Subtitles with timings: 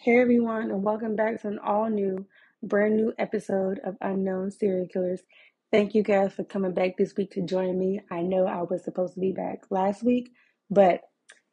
[0.00, 2.24] Hey everyone, and welcome back to an all new,
[2.62, 5.22] brand new episode of Unknown Serial Killers.
[5.72, 8.00] Thank you guys for coming back this week to join me.
[8.08, 10.30] I know I was supposed to be back last week,
[10.70, 11.00] but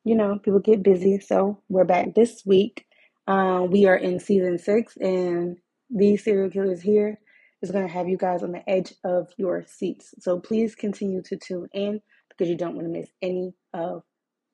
[0.03, 2.85] you know, people get busy, so we're back this week.
[3.25, 5.57] Um, we are in season six, and
[5.89, 7.19] these serial killers here
[7.63, 10.13] is going to have you guys on the edge of your seats.
[10.19, 11.99] So please continue to tune in
[12.29, 14.03] because you don't want to miss any of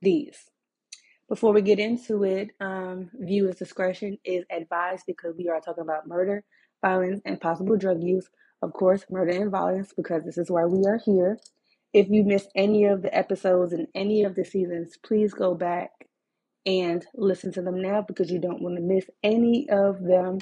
[0.01, 0.37] these.
[1.32, 6.05] Before we get into it, um, viewers' discretion is advised because we are talking about
[6.05, 6.44] murder,
[6.81, 8.27] violence, and possible drug use.
[8.62, 11.39] Of course, murder and violence because this is why we are here.
[11.94, 15.91] If you missed any of the episodes in any of the seasons, please go back
[16.66, 20.39] and listen to them now because you don't want to miss any of them.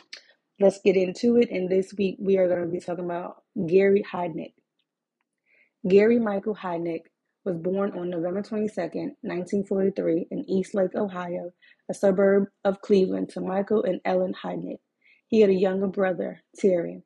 [0.59, 1.51] Let's get into it.
[1.51, 4.53] And this week we are going to be talking about Gary Heidnik.
[5.87, 7.03] Gary Michael Heidnik
[7.49, 8.79] was born on November 22,
[9.21, 11.51] 1943, in Eastlake, Ohio,
[11.89, 14.77] a suburb of Cleveland, to Michael and Ellen Heidnik.
[15.27, 17.01] He had a younger brother, Terry.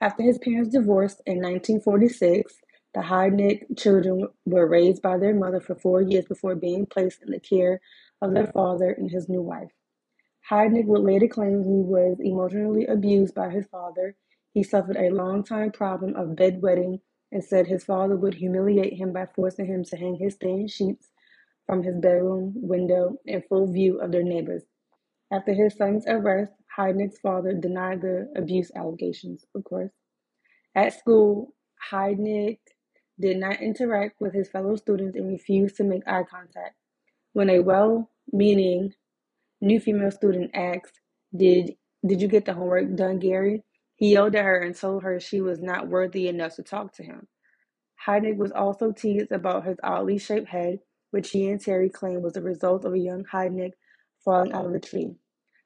[0.00, 2.54] After his parents divorced in 1946,
[2.94, 7.32] the Heidnik children were raised by their mother for four years before being placed in
[7.32, 7.80] the care
[8.22, 9.72] of their father and his new wife.
[10.48, 14.14] Heidnik would later claim he was emotionally abused by his father.
[14.54, 17.00] He suffered a long-time problem of bedwetting
[17.32, 21.10] and said his father would humiliate him by forcing him to hang his stained sheets
[21.66, 24.64] from his bedroom window in full view of their neighbors.
[25.32, 29.92] After his son's arrest, Heidnik's father denied the abuse allegations, of course.
[30.74, 31.54] At school,
[31.90, 32.58] Heidnik
[33.20, 36.76] did not interact with his fellow students and refused to make eye contact.
[37.32, 38.94] When a well meaning
[39.60, 41.00] new female student asked,
[41.36, 43.62] Did did you get the homework done, Gary?
[44.00, 47.04] He yelled at her and told her she was not worthy enough to talk to
[47.04, 47.28] him.
[48.06, 50.80] Heidnik was also teased about his oddly shaped head,
[51.12, 53.72] which he and Terry claimed was the result of a young Heidnik
[54.24, 55.16] falling out of a tree.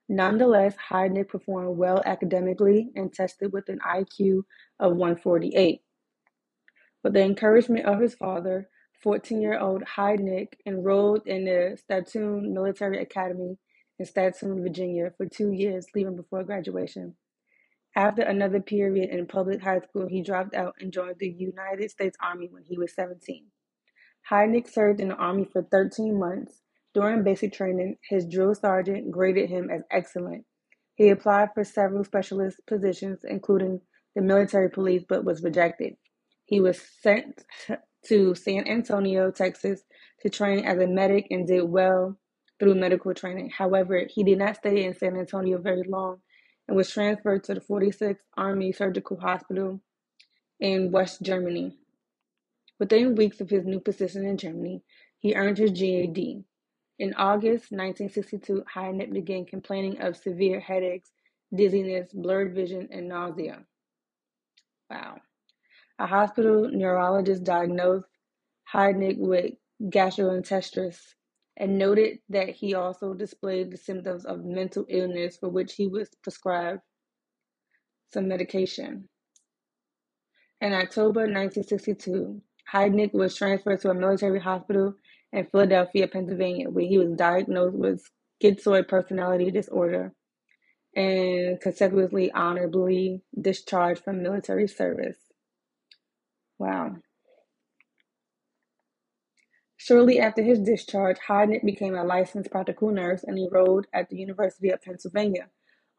[0.08, 4.44] Nonetheless, Heidnik performed well academically and tested with an IQ
[4.80, 5.82] of 148.
[7.04, 8.69] With the encouragement of his father,
[9.03, 13.59] 14 year old Heidnik enrolled in the Staunton Military Academy
[13.98, 17.16] in Staunton, Virginia for two years, leaving before graduation.
[17.97, 22.16] After another period in public high school, he dropped out and joined the United States
[22.21, 23.47] Army when he was 17.
[24.28, 26.60] Heidnik served in the Army for 13 months.
[26.93, 30.44] During basic training, his drill sergeant graded him as excellent.
[30.97, 33.81] He applied for several specialist positions, including
[34.16, 35.94] the military police, but was rejected.
[36.47, 37.44] He was sent
[38.06, 39.83] to San Antonio, Texas,
[40.21, 42.16] to train as a medic and did well
[42.59, 43.50] through medical training.
[43.50, 46.21] However, he did not stay in San Antonio very long
[46.66, 49.80] and was transferred to the 46th Army Surgical Hospital
[50.60, 51.76] in West Germany.
[52.78, 54.82] Within weeks of his new position in Germany,
[55.19, 56.44] he earned his GED.
[56.98, 61.10] In August 1962, Heidnik began complaining of severe headaches,
[61.54, 63.64] dizziness, blurred vision, and nausea.
[64.91, 65.19] Wow.
[65.98, 68.06] A hospital neurologist diagnosed
[68.72, 70.98] Heidnik with gastroenteritis
[71.56, 76.10] and noted that he also displayed the symptoms of mental illness for which he was
[76.22, 76.81] prescribed
[78.12, 79.09] some medication.
[80.60, 82.41] In October 1962,
[82.72, 84.94] Heidnik was transferred to a military hospital
[85.32, 88.10] in Philadelphia, Pennsylvania, where he was diagnosed with
[88.42, 90.12] schizoid personality disorder
[90.97, 95.19] and consequently honorably discharged from military service.
[96.59, 96.97] Wow.
[99.84, 104.71] Shortly after his discharge, Heidnik became a licensed practical nurse and enrolled at the University
[104.71, 105.50] of Pennsylvania,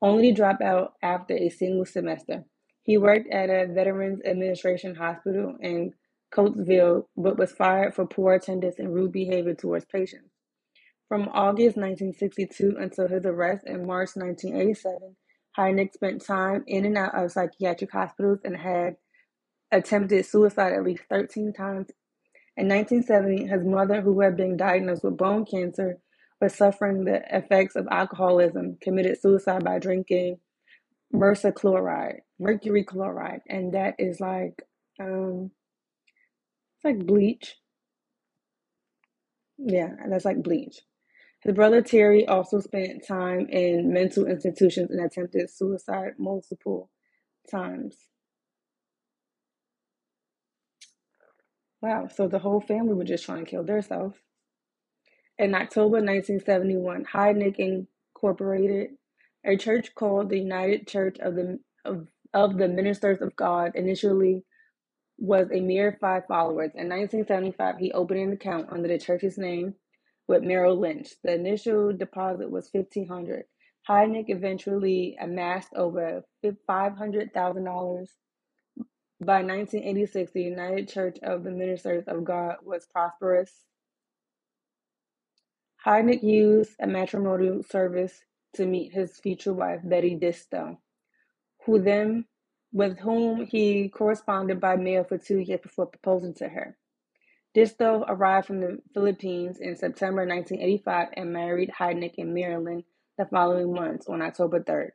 [0.01, 2.45] only to drop out after a single semester.
[2.81, 5.93] He worked at a Veterans Administration hospital in
[6.33, 10.31] Coatesville, but was fired for poor attendance and rude behavior towards patients.
[11.07, 15.15] From August 1962 until his arrest in March 1987,
[15.55, 18.95] Heidnik spent time in and out of psychiatric hospitals and had
[19.71, 21.91] attempted suicide at least 13 times
[22.57, 25.99] in 1970, his mother, who had been diagnosed with bone cancer
[26.39, 30.37] but suffering the effects of alcoholism, committed suicide by drinking
[31.13, 34.61] MRSA chloride, mercury chloride, and that is like
[34.99, 35.51] um,
[36.77, 37.55] it's like bleach.
[39.57, 40.81] Yeah, that's like bleach.
[41.41, 46.89] His brother Terry also spent time in mental institutions and attempted suicide multiple
[47.49, 47.95] times.
[51.85, 54.17] Wow, so the whole family was just trying to kill themselves.
[55.37, 58.91] In October 1971, Heidnik incorporated
[59.45, 63.73] a church called the United Church of the of, of the Ministers of God.
[63.75, 64.43] Initially,
[65.19, 66.71] was a mere five followers.
[66.75, 69.75] In 1975, he opened an account under the church's name
[70.27, 71.09] with Merrill Lynch.
[71.23, 73.45] The initial deposit was 1500.
[73.87, 78.07] Heidnik eventually amassed over $500,000.
[79.19, 83.51] By 1986, the United Church of the Ministers of God was prosperous.
[85.85, 88.23] Heidnik used a matrimonial service
[88.55, 90.79] to meet his future wife, Betty Disto,
[91.65, 92.25] who then,
[92.73, 96.77] with whom he corresponded by mail for two years before proposing to her.
[97.55, 102.85] Disto arrived from the Philippines in September 1985 and married Heidnik in Maryland
[103.17, 104.91] the following month on October 3rd.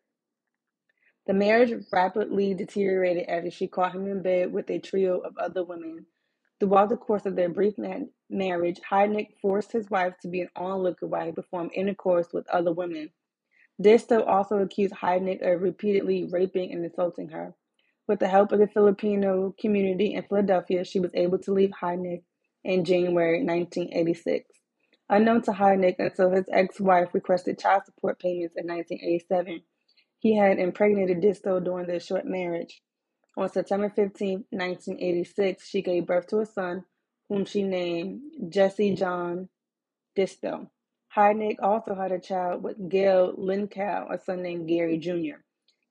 [1.27, 5.63] The marriage rapidly deteriorated after she caught him in bed with a trio of other
[5.63, 6.07] women.
[6.59, 7.75] Throughout the course of their brief
[8.29, 12.73] marriage, Heidnik forced his wife to be an onlooker while he performed intercourse with other
[12.73, 13.11] women.
[13.81, 17.55] Disto also accused Heidnik of repeatedly raping and assaulting her.
[18.07, 22.25] With the help of the Filipino community in Philadelphia, she was able to leave Heidnik
[22.65, 24.51] in January 1986.
[25.09, 29.63] Unknown to Heidnik until his ex-wife requested child support payments in 1987,
[30.21, 32.83] he had impregnated Disto during their short marriage.
[33.39, 36.85] On September 15, 1986, she gave birth to a son
[37.29, 39.49] whom she named Jesse John
[40.17, 40.71] Disto.
[41.17, 45.43] Heidnik also had a child with Gail Lincow, a son named Gary Jr.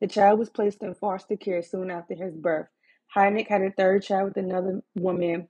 [0.02, 2.68] The child was placed in foster care soon after his birth.
[3.16, 5.50] Heidnik had a third child with another woman,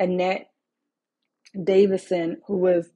[0.00, 0.50] Annette
[1.62, 2.90] Davison, who was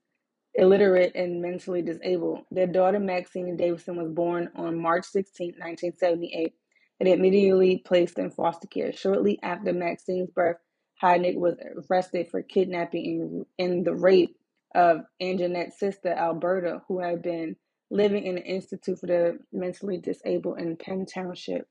[0.54, 2.40] illiterate and mentally disabled.
[2.50, 6.54] Their daughter, Maxine Davidson was born on March 16, 1978,
[7.00, 8.92] and immediately placed in foster care.
[8.92, 10.58] Shortly after Maxine's birth,
[11.02, 11.56] Heidnik was
[11.90, 14.36] arrested for kidnapping and, the rape
[14.74, 17.56] of Anjanette's sister, Alberta, who had been
[17.90, 21.66] living in an institute for the mentally disabled in Penn Township.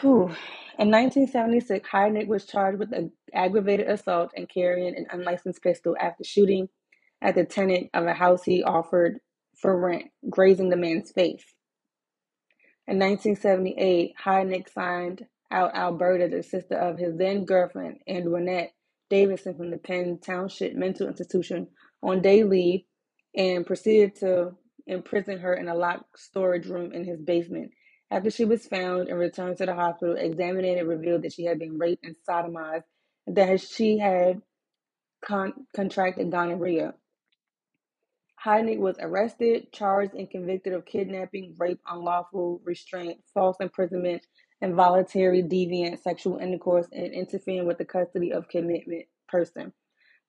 [0.00, 0.34] Whew.
[0.78, 2.92] In 1976, Heidnik was charged with
[3.34, 6.68] aggravated assault and carrying an unlicensed pistol after shooting
[7.20, 9.18] at the tenant of a house he offered
[9.56, 11.44] for rent, grazing the man's face.
[12.88, 18.72] In 1978, Heidnik signed out Alberta, the sister of his then girlfriend, Antoinette
[19.10, 21.68] Davidson, from the Penn Township Mental Institution
[22.02, 22.80] on day leave
[23.36, 24.56] and proceeded to
[24.86, 27.70] imprison her in a locked storage room in his basement.
[28.12, 31.78] After she was found and returned to the hospital, examination revealed that she had been
[31.78, 32.84] raped and sodomized,
[33.26, 34.42] and that she had
[35.24, 36.94] con- contracted gonorrhea.
[38.44, 44.26] Heidnik was arrested, charged, and convicted of kidnapping, rape, unlawful restraint, false imprisonment,
[44.62, 49.72] involuntary deviant sexual intercourse, and interfering with the custody of commitment person.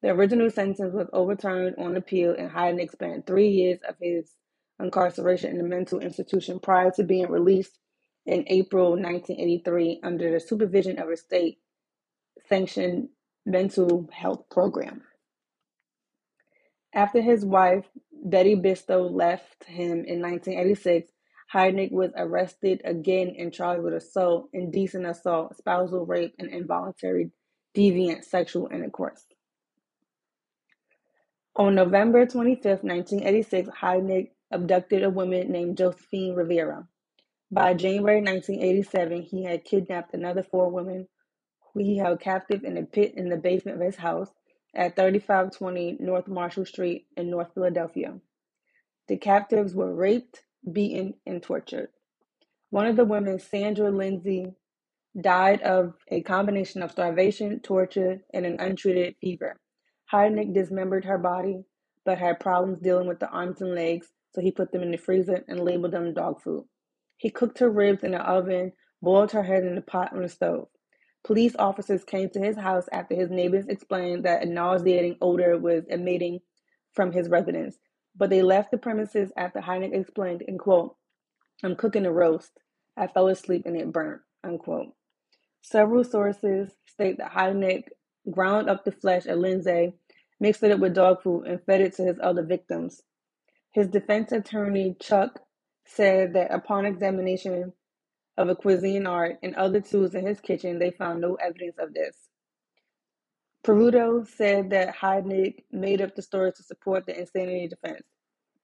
[0.04, 4.32] The original sentence was overturned on appeal, and Heidnik spent three years of his
[4.80, 7.78] incarceration in a mental institution prior to being released
[8.26, 11.60] in April 1983 under the supervision of a state
[12.48, 13.10] sanctioned
[13.46, 15.02] mental health program.
[16.94, 21.12] After his wife, Betty Disto, left him in 1986,
[21.54, 27.32] Heidnik was arrested again and charged with assault, indecent assault, spousal rape, and involuntary
[27.76, 29.26] deviant sexual intercourse.
[31.56, 36.88] On November 25, 1986, Heidnik abducted a woman named Josephine Rivera.
[37.52, 41.08] By January 1987, he had kidnapped another four women
[41.74, 44.30] who he held captive in a pit in the basement of his house
[44.76, 48.20] at 3520 North Marshall Street in North Philadelphia.
[49.08, 51.90] The captives were raped, beaten, and tortured.
[52.70, 54.54] One of the women, Sandra Lindsay,
[55.20, 59.58] died of a combination of starvation, torture, and an untreated fever.
[60.12, 61.66] Heidnik dismembered her body,
[62.06, 64.98] but had problems dealing with the arms and legs, so he put them in the
[64.98, 66.66] freezer and labeled them dog food.
[67.18, 70.30] He cooked her ribs in the oven, boiled her head in a pot on the
[70.30, 70.68] stove.
[71.26, 75.86] Police officers came to his house after his neighbors explained that a nauseating odor was
[75.90, 76.40] emitting
[76.94, 77.78] from his residence,
[78.16, 80.96] but they left the premises after Heidnik explained, in quote,
[81.64, 82.52] I'm cooking a roast.
[82.98, 84.94] I fell asleep and it burnt, unquote.
[85.62, 87.86] Several sources state that Heidnik
[88.32, 89.94] ground up the flesh of Lindsay,
[90.40, 93.02] mixed it up with dog food, and fed it to his other victims.
[93.74, 95.42] His defense attorney, Chuck,
[95.86, 97.74] said that upon examination
[98.38, 102.18] of a Cuisinart and other tools in his kitchen, they found no evidence of this.
[103.66, 108.04] Peruto said that Heidnik made up the story to support the insanity defense.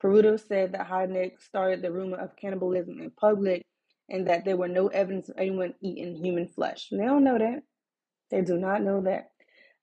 [0.02, 3.66] Peruto said that Heidnik started the rumor of cannibalism in public
[4.10, 6.90] and that there were no evidence of anyone eating human flesh.
[6.92, 7.64] They don't know that.
[8.32, 9.32] They do not know that.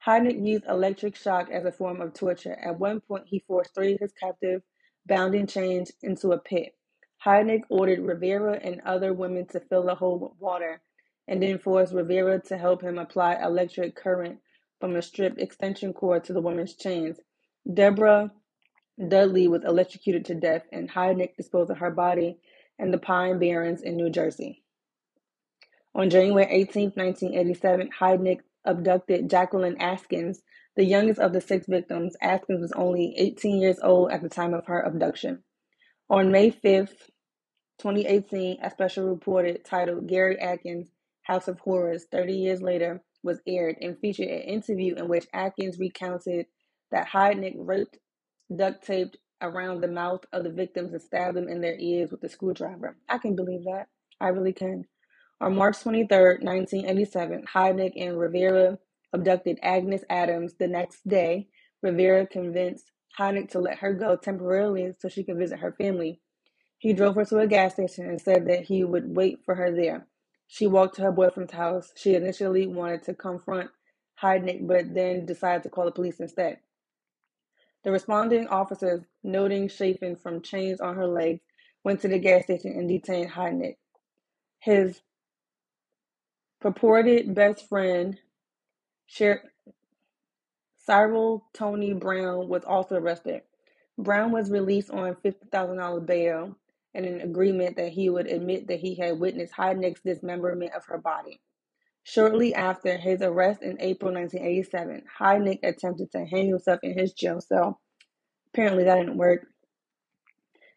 [0.06, 2.54] Heidnik used electric shock as a form of torture.
[2.54, 4.64] At one point, he forced three of his captives,
[5.06, 6.74] bound in chains, into a pit.
[7.24, 10.80] Heidnik ordered Rivera and other women to fill the hole with water
[11.28, 14.38] and then forced Rivera to help him apply electric current
[14.80, 17.18] from a stripped extension cord to the woman's chains.
[17.72, 18.30] Deborah
[19.08, 22.38] Dudley was electrocuted to death, and Heidnik disposed of her body
[22.78, 24.62] in the Pine Barrens in New Jersey.
[25.94, 30.40] On January 18, 1987, Heidnik abducted Jacqueline Askins,
[30.76, 32.16] the youngest of the six victims.
[32.22, 35.42] Askins was only 18 years old at the time of her abduction.
[36.10, 36.88] On May 5,
[37.78, 40.90] 2018, a special report titled Gary Atkins,
[41.22, 45.78] House of Horrors 30 Years Later was aired and featured an interview in which Atkins
[45.78, 46.46] recounted
[46.92, 47.98] that Heidnik raped,
[48.54, 52.22] duct taped around the mouth of the victims and stabbed them in their ears with
[52.22, 52.96] a screwdriver.
[53.08, 53.86] I can believe that.
[54.20, 54.84] I really can.
[55.40, 58.78] On March 23, 1987, Heidnik and Rivera
[59.12, 60.54] abducted Agnes Adams.
[60.58, 61.48] The next day,
[61.82, 66.20] Rivera convinced Heidnik to let her go temporarily so she could visit her family.
[66.78, 69.72] He drove her to a gas station and said that he would wait for her
[69.74, 70.06] there.
[70.48, 71.92] She walked to her boyfriend's house.
[71.96, 73.70] She initially wanted to confront
[74.22, 76.58] Heidnik, but then decided to call the police instead.
[77.84, 81.40] The responding officers, noting chafing from chains on her legs,
[81.84, 83.76] went to the gas station and detained Heidnik.
[84.60, 85.00] His
[86.60, 88.18] purported best friend,
[89.08, 89.42] Cyril
[91.54, 93.42] Tony Brown, was also arrested.
[93.98, 96.56] Brown was released on $50,000 bail
[96.94, 100.98] and an agreement that he would admit that he had witnessed Heidnik's dismemberment of her
[100.98, 101.40] body.
[102.04, 107.40] Shortly after his arrest in April 1987, Heidnik attempted to hang himself in his jail
[107.40, 107.80] cell.
[108.54, 109.48] Apparently, that didn't work.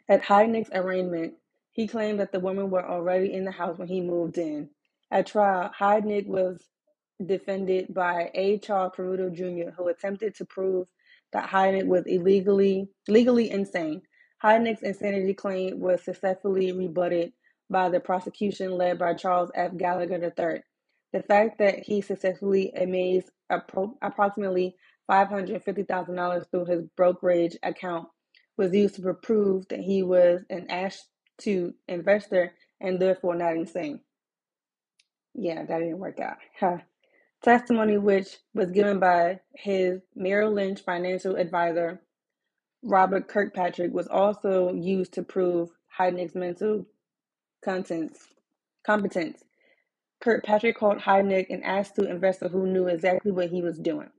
[0.09, 1.35] At Heidnik's arraignment,
[1.71, 4.69] he claimed that the women were already in the house when he moved in.
[5.11, 6.63] At trial, Heidnik was
[7.25, 8.59] defended by A.
[8.59, 10.87] Charles Peruto Jr., who attempted to prove
[11.33, 14.01] that Heidnik was illegally legally insane.
[14.43, 17.33] Heidnik's insanity claim was successfully rebutted
[17.69, 19.77] by the prosecution led by Charles F.
[19.77, 20.61] Gallagher III.
[21.13, 24.75] The fact that he successfully amazed appro- approximately
[25.09, 28.07] $550,000 through his brokerage account
[28.57, 34.01] was used to prove that he was an astute investor and therefore not insane.
[35.35, 36.37] Yeah, that didn't work out.
[37.43, 42.01] Testimony which was given by his Merrill Lynch financial advisor,
[42.83, 46.85] Robert Kirkpatrick, was also used to prove Heidnik's mental
[47.63, 48.27] contents,
[48.85, 49.43] competence.
[50.21, 54.09] Kirkpatrick called Heidnik an astute investor who knew exactly what he was doing.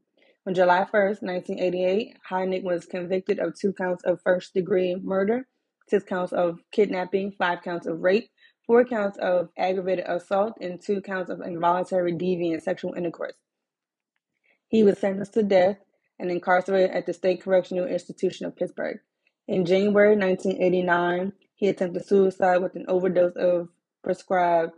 [0.46, 5.46] On July 1st, 1988, Heidnik was convicted of two counts of first degree murder,
[5.88, 8.30] six counts of kidnapping, five counts of rape,
[8.70, 13.34] four counts of aggravated assault, and two counts of involuntary deviant sexual intercourse.
[14.68, 15.78] He was sentenced to death
[16.20, 18.98] and incarcerated at the State Correctional Institution of Pittsburgh.
[19.48, 23.70] In January 1989, he attempted suicide with an overdose of
[24.04, 24.74] prescribed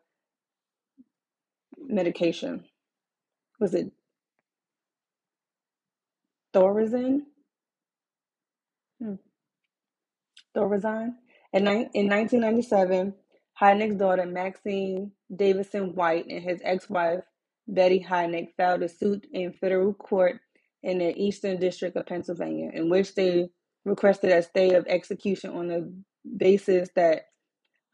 [1.76, 2.64] medication.
[3.61, 3.92] Was it
[6.54, 7.25] Thorazine?
[9.02, 9.16] Hmm.
[10.56, 11.16] Thorazine?
[11.52, 13.12] In, in 1997,
[13.62, 17.23] Heidnik's daughter, Maxine Davison White, and his ex wife,
[17.69, 20.40] Betty Heidnik, filed a suit in federal court
[20.83, 23.50] in the Eastern District of Pennsylvania, in which they
[23.85, 25.95] requested a stay of execution on the
[26.37, 27.26] basis that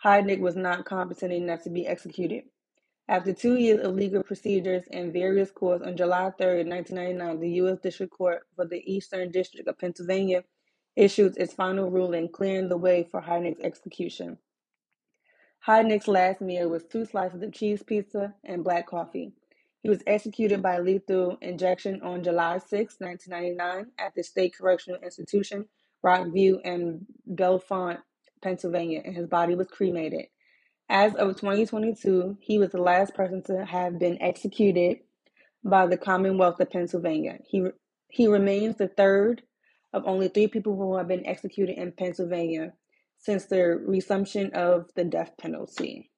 [0.02, 2.44] Heidnik was not competent enough to be executed.
[3.06, 7.78] After two years of legal procedures in various courts, on July 3, 1999, the U.S.
[7.82, 10.44] District Court for the Eastern District of Pennsylvania
[10.96, 14.38] issued its final ruling clearing the way for Heidnik's execution.
[15.68, 19.34] Heidnik's last meal was two slices of cheese pizza and black coffee.
[19.82, 25.66] He was executed by lethal injection on July 6, 1999, at the State Correctional Institution,
[26.02, 27.98] Rockview, in Bellefonte,
[28.40, 30.28] Pennsylvania, and his body was cremated.
[30.88, 35.00] As of 2022, he was the last person to have been executed
[35.62, 37.40] by the Commonwealth of Pennsylvania.
[37.46, 37.66] He,
[38.08, 39.42] he remains the third
[39.92, 42.72] of only three people who have been executed in Pennsylvania
[43.18, 46.10] since the resumption of the death penalty.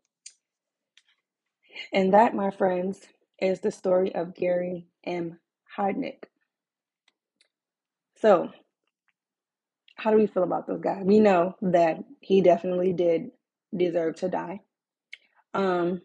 [1.93, 3.01] And that, my friends,
[3.41, 5.39] is the story of Gary M.
[5.77, 6.25] Heidnik.
[8.21, 8.51] So,
[9.97, 11.03] how do we feel about this guy?
[11.03, 13.31] We know that he definitely did
[13.77, 14.61] deserve to die.
[15.55, 16.03] Um,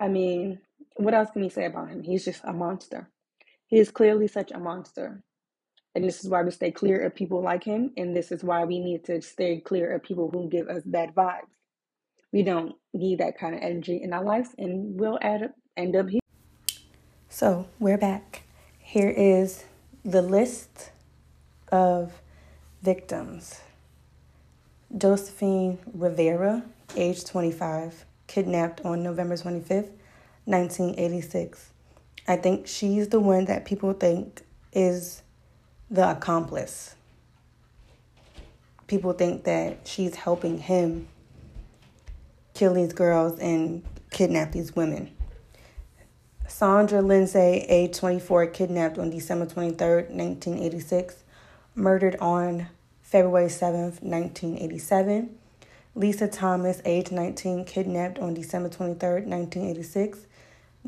[0.00, 0.60] I mean,
[0.96, 2.02] what else can we say about him?
[2.02, 3.10] He's just a monster.
[3.66, 5.22] He is clearly such a monster.
[5.94, 7.92] And this is why we stay clear of people like him.
[7.96, 11.14] And this is why we need to stay clear of people who give us bad
[11.14, 11.48] vibes.
[12.32, 16.08] We don't need that kind of energy in our lives, and we'll add end up
[16.08, 16.20] here.
[17.28, 18.42] So we're back.
[18.78, 19.64] Here is
[20.04, 20.90] the list
[21.72, 22.20] of
[22.82, 23.60] victims
[24.96, 26.64] Josephine Rivera,
[26.96, 29.90] age 25, kidnapped on November 25th,
[30.46, 31.70] 1986.
[32.26, 34.42] I think she's the one that people think
[34.72, 35.22] is
[35.90, 36.94] the accomplice.
[38.86, 41.08] People think that she's helping him
[42.54, 45.10] kill these girls and kidnap these women.
[46.46, 51.16] Sandra Lindsay, age 24, kidnapped on December 23rd, 1986,
[51.74, 52.68] murdered on
[53.02, 55.38] February 7th, 1987.
[55.94, 60.26] Lisa Thomas, age 19, kidnapped on December 23rd, 1986.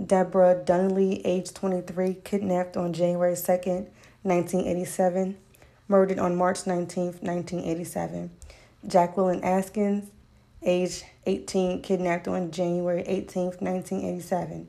[0.06, 3.88] Deborah Dudley, age 23, kidnapped on January 2nd,
[4.22, 5.36] 1987.
[5.88, 8.30] Murdered on March 19th, 1987.
[8.86, 10.06] Jacqueline Askins,
[10.62, 14.68] age 18, kidnapped on January 18th, 1987.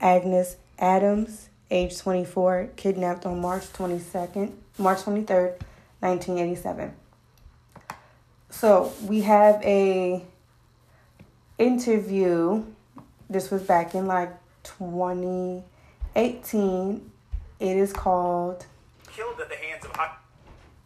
[0.00, 5.58] Agnes Adams, age 24, kidnapped on March 22nd, March 23rd,
[6.00, 6.92] 1987.
[8.50, 10.22] So we have a
[11.58, 12.64] interview.
[13.28, 17.10] This was back in like 2018.
[17.58, 18.66] It is called.
[19.16, 19.98] Killed at the hands of.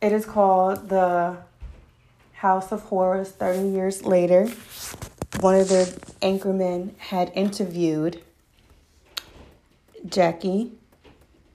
[0.00, 1.38] It is called the
[2.34, 3.30] House of Horrors.
[3.30, 4.46] Thirty years later,
[5.40, 8.22] one of the anchormen had interviewed
[10.06, 10.70] Jackie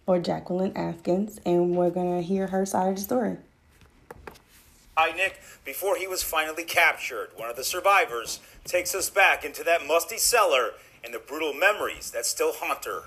[0.05, 3.37] or Jacqueline Askins, and we're gonna hear her side of the story.
[4.97, 5.35] Heidnik.
[5.63, 10.17] Before he was finally captured, one of the survivors takes us back into that musty
[10.17, 10.71] cellar
[11.05, 13.03] and the brutal memories that still haunt her.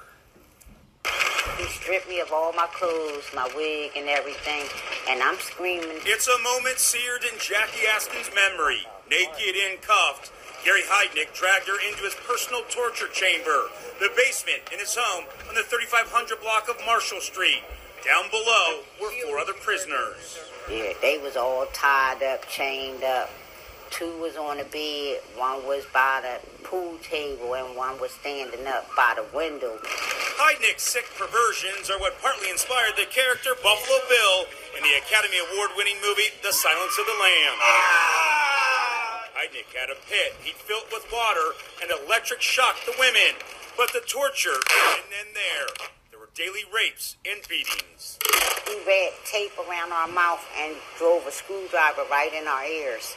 [1.59, 4.63] He stripped me of all my clothes, my wig, and everything,
[5.11, 5.99] and I'm screaming.
[6.07, 8.87] It's a moment seared in Jackie Askin's memory.
[9.11, 10.31] Naked and cuffed,
[10.65, 13.67] Gary Heidnik dragged her into his personal torture chamber,
[13.99, 17.65] the basement in his home on the 3500 block of Marshall Street.
[18.05, 20.39] Down below were four other prisoners.
[20.71, 23.31] Yeah, they was all tied up, chained up.
[23.91, 28.67] Two was on the bed, one was by the pool table, and one was standing
[28.67, 29.79] up by the window.
[30.37, 35.73] Heidnik's sick perversions are what partly inspired the character Buffalo Bill in the Academy Award
[35.77, 37.63] winning movie The Silence of the Lambs.
[37.65, 39.25] Ah!
[39.35, 43.41] Heidnik had a pit he'd filled with water and electric shocked the women.
[43.77, 44.59] But the torture
[44.99, 45.71] and then there.
[46.11, 48.19] There were daily rapes and beatings.
[48.67, 53.17] He wrapped tape around our mouth and drove a screwdriver right in our ears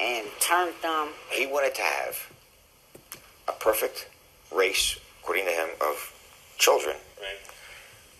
[0.00, 1.08] and turned them.
[1.30, 2.30] He wanted to have
[3.48, 4.08] a perfect
[4.54, 6.12] race, according to him, of
[6.58, 7.40] children right.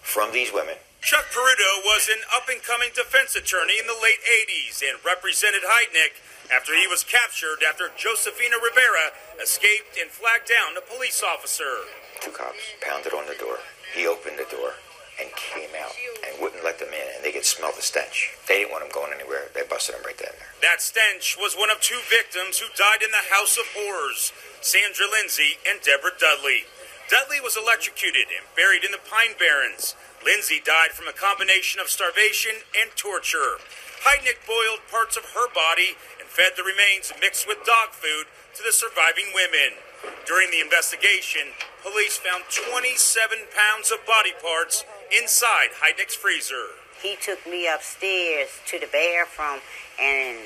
[0.03, 0.75] from these women.
[1.01, 5.63] Chuck Peruto was an up and coming defense attorney in the late 80s and represented
[5.63, 6.19] Heidnik
[6.55, 11.87] after he was captured after Josefina Rivera escaped and flagged down a police officer.
[12.21, 13.59] Two cops pounded on the door.
[13.95, 14.75] He opened the door
[15.21, 18.35] and came out and wouldn't let them in, and they could smell the stench.
[18.49, 19.49] They didn't want them going anywhere.
[19.55, 20.53] They busted them right then there.
[20.61, 25.07] That stench was one of two victims who died in the House of Horrors Sandra
[25.07, 26.67] Lindsay and Deborah Dudley.
[27.07, 29.95] Dudley was electrocuted and buried in the Pine Barrens.
[30.27, 33.63] Lindsay died from a combination of starvation and torture.
[34.03, 38.27] Heidnik boiled parts of her body and fed the remains mixed with dog food
[38.59, 39.79] to the surviving women.
[40.27, 46.67] During the investigation, police found 27 pounds of body parts inside Heidnik's freezer.
[47.03, 49.61] He took me upstairs to the bathroom
[50.01, 50.39] and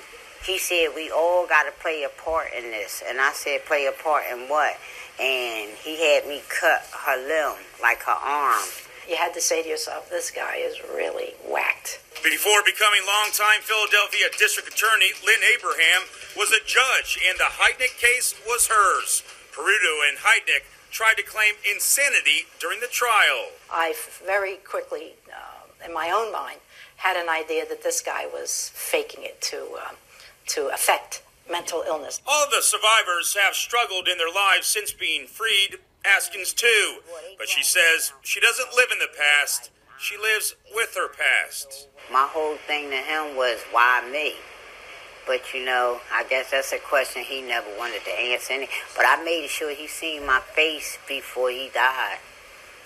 [0.45, 3.03] he said, We all got to play a part in this.
[3.07, 4.77] And I said, Play a part in what?
[5.21, 8.65] And he had me cut her limb, like her arm.
[9.09, 12.01] You had to say to yourself, This guy is really whacked.
[12.23, 18.35] Before becoming longtime Philadelphia District Attorney, Lynne Abraham was a judge, and the Heidnik case
[18.47, 19.23] was hers.
[19.53, 23.49] Peruto and Heidnik tried to claim insanity during the trial.
[23.71, 26.61] I very quickly, uh, in my own mind,
[26.97, 29.95] had an idea that this guy was faking it to, uh,
[30.49, 32.21] to affect mental illness.
[32.27, 36.99] All the survivors have struggled in their lives since being freed, Askins too.
[37.39, 41.89] But she says she doesn't live in the past, she lives with her past.
[42.11, 44.35] My whole thing to him was, why me?
[45.27, 48.55] But you know, I guess that's a question he never wanted to answer.
[48.55, 52.19] Any, but I made sure he seen my face before he died.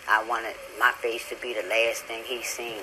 [0.08, 2.82] I wanted my face to be the last thing he seen.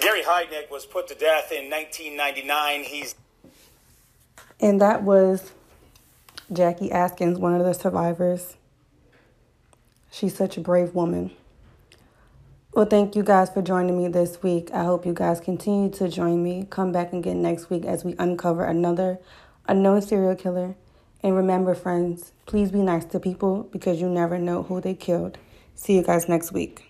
[0.00, 2.84] Gary Heidnik was put to death in 1999.
[2.84, 3.14] He's
[4.60, 5.52] and that was
[6.52, 8.56] Jackie Askins, one of the survivors.
[10.10, 11.32] She's such a brave woman.
[12.76, 14.70] Well, thank you guys for joining me this week.
[14.70, 16.66] I hope you guys continue to join me.
[16.68, 19.18] Come back again next week as we uncover another
[19.66, 20.74] unknown serial killer.
[21.22, 25.38] And remember, friends, please be nice to people because you never know who they killed.
[25.74, 26.85] See you guys next week.